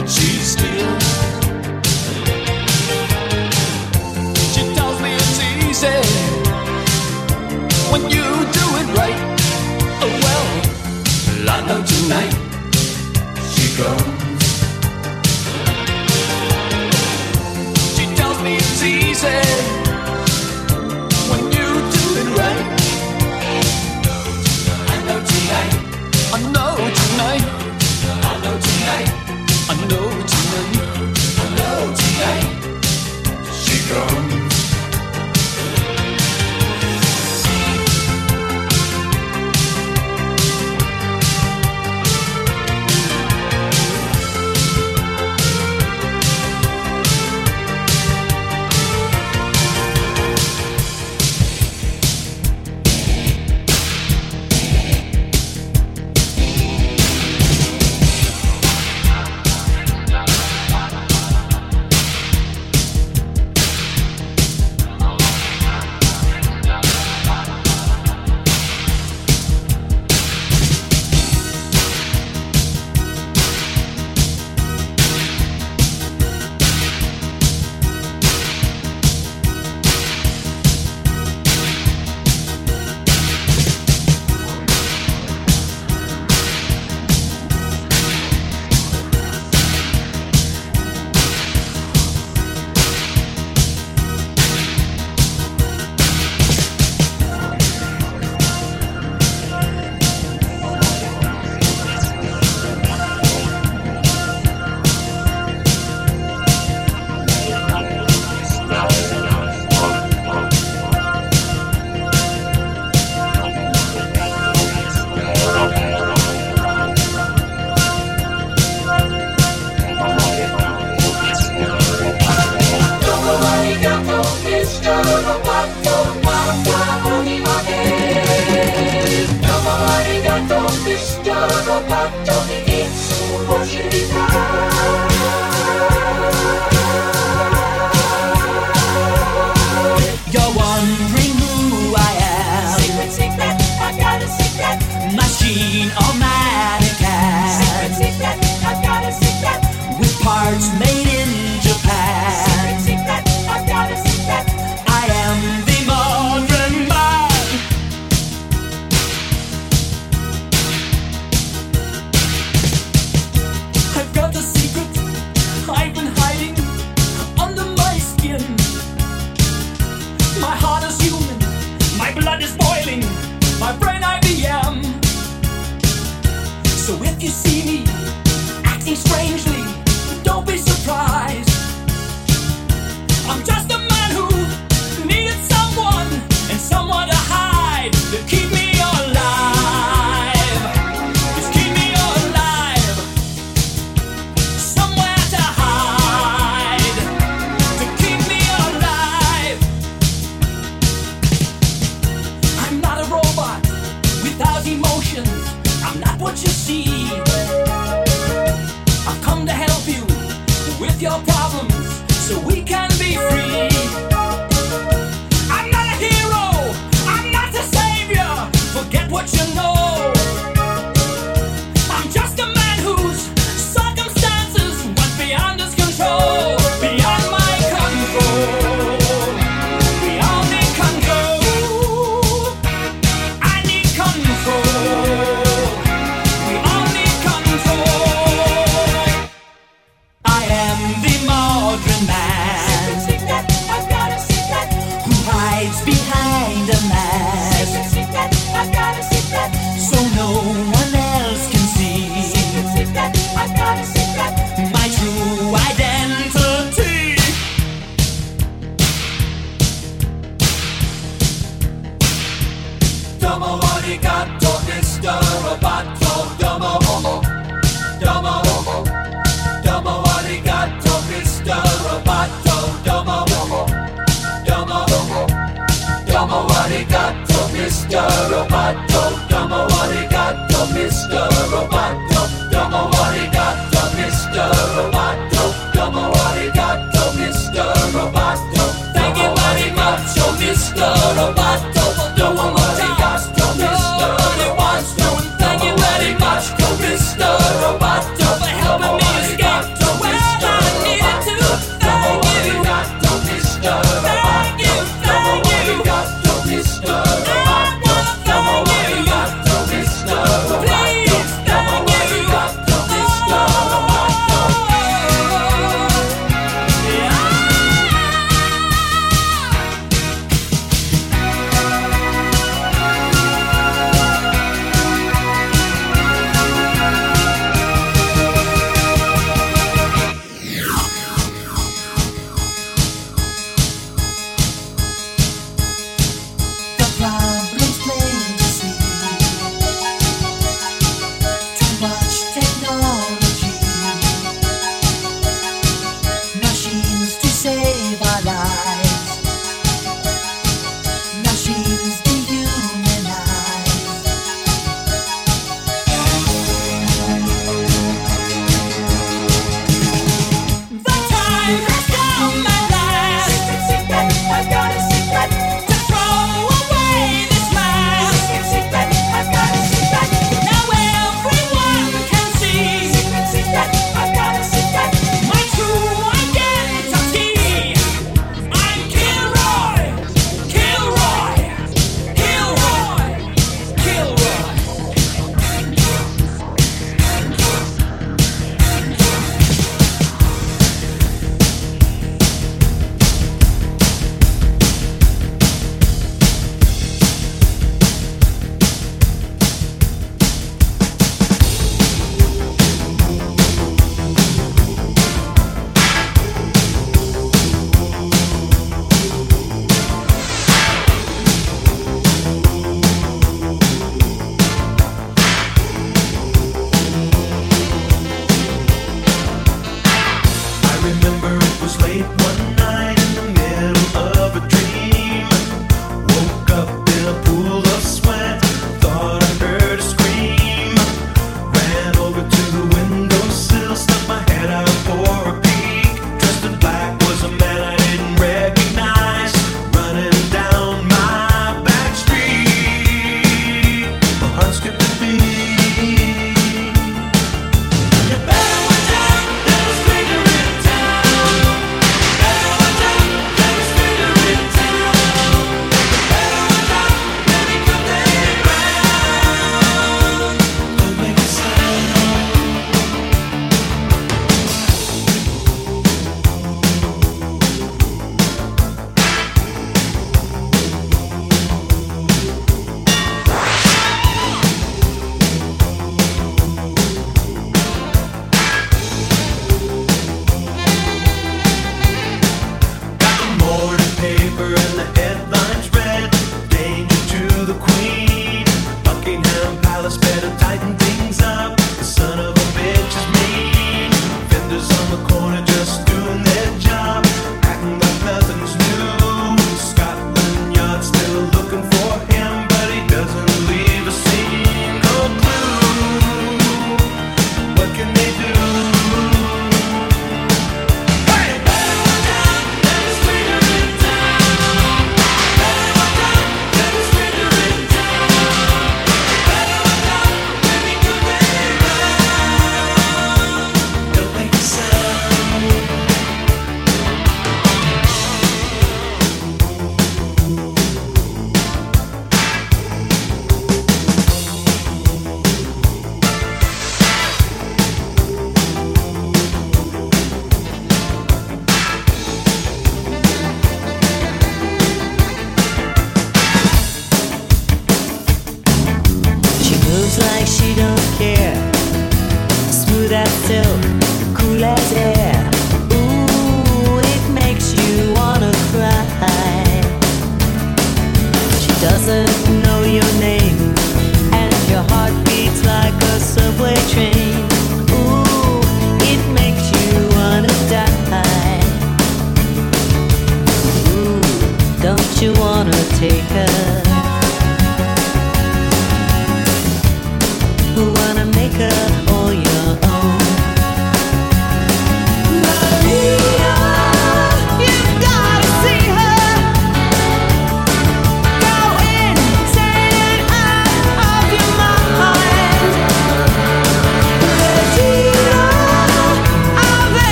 [0.00, 0.39] that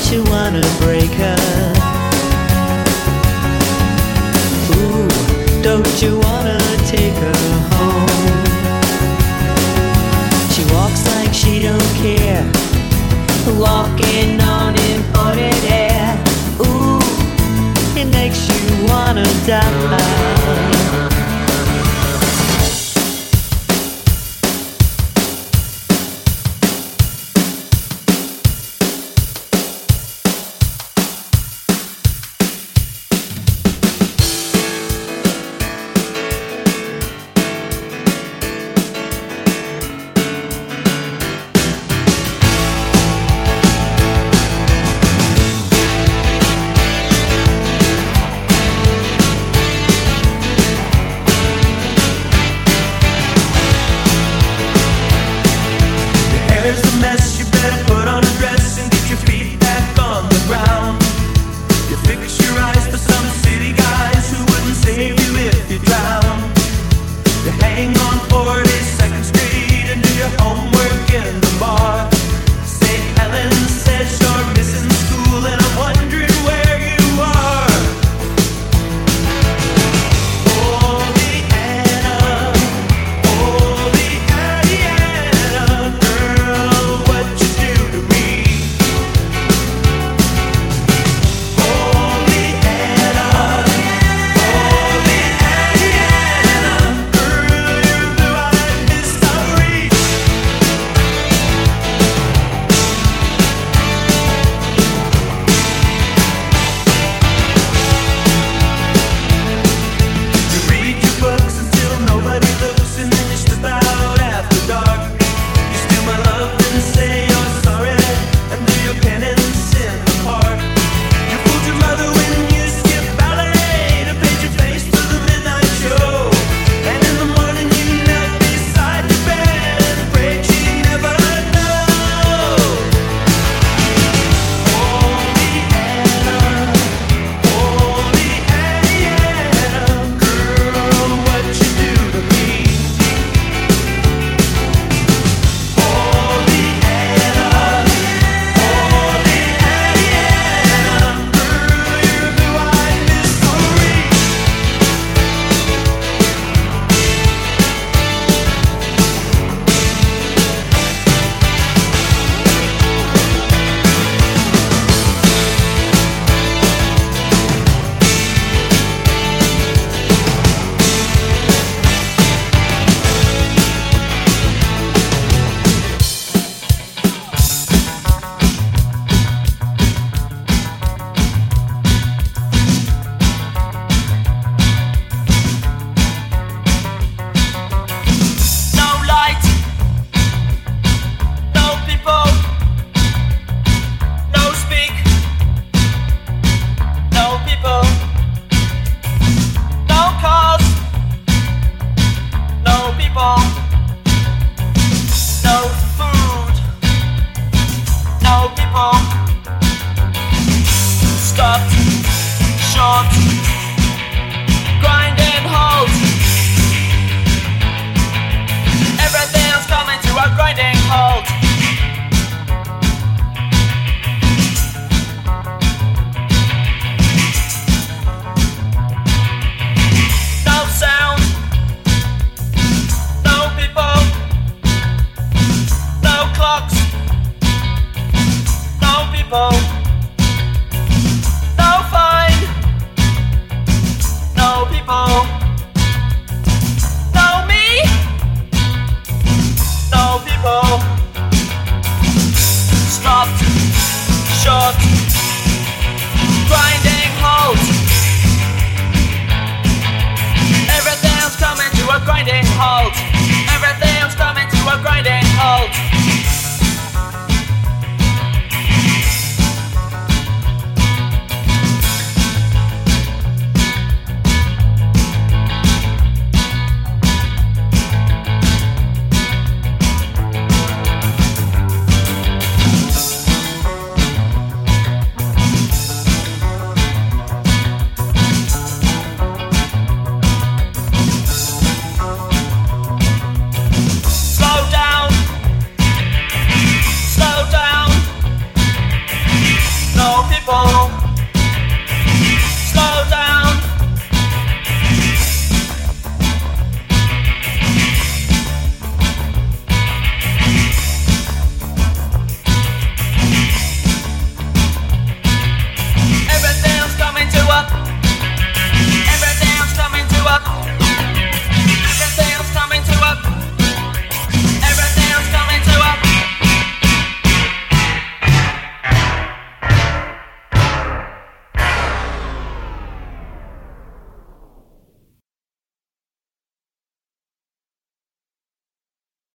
[0.00, 1.36] that you wanna break her.
[4.76, 7.42] Ooh, don't you wanna take her
[7.76, 8.08] home?
[10.52, 12.44] She walks like she don't care,
[13.58, 16.16] walking on imported air.
[16.60, 17.00] Ooh,
[17.98, 20.09] it makes you wanna die.